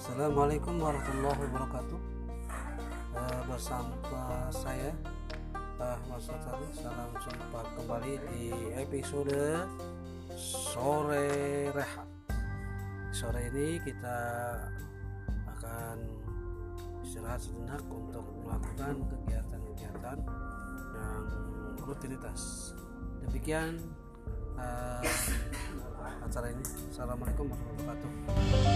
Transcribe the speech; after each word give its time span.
Assalamualaikum 0.00 0.80
warahmatullahi 0.80 1.44
wabarakatuh. 1.44 2.00
Uh, 3.12 3.40
Bersama 3.52 3.92
saya 4.48 4.96
Ahmad 5.76 6.16
Satari 6.24 6.72
Salam 6.72 7.12
jumpa 7.20 7.60
kembali 7.76 8.16
di 8.32 8.48
episode 8.80 9.68
Sore 10.40 11.68
Rehat. 11.76 12.08
Sore 13.12 13.52
ini 13.52 13.76
kita 13.84 14.18
akan 15.60 16.00
istirahat 17.04 17.44
sejenak 17.44 17.84
untuk 17.92 18.24
melakukan 18.40 19.04
kegiatan-kegiatan 19.04 20.16
yang 20.96 21.24
rutinitas. 21.76 22.72
Demikian 23.28 23.76
uh, 24.56 25.04
acara 26.24 26.56
ini. 26.56 26.64
Assalamualaikum 26.88 27.52
warahmatullahi 27.52 28.00
wabarakatuh. 28.00 28.69